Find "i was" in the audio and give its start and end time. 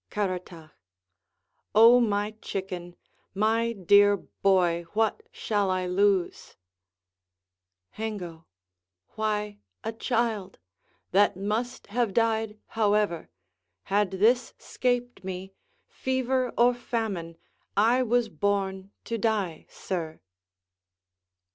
17.77-18.27